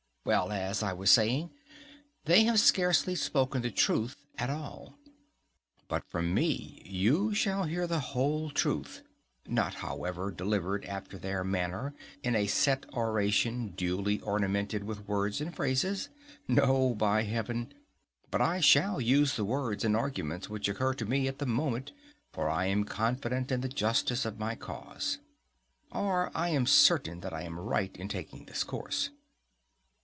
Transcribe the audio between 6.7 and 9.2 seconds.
you shall hear the whole truth: